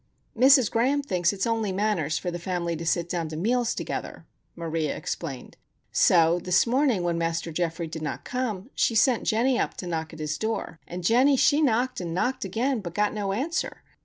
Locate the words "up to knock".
9.59-10.11